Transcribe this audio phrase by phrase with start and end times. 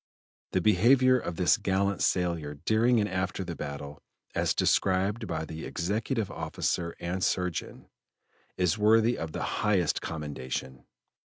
[0.53, 4.01] The behavior of this gallant sailor during and after the battle,
[4.33, 7.87] as described by the Executive Officer and Surgeon,
[8.57, 10.87] is worthy of the highest commendation.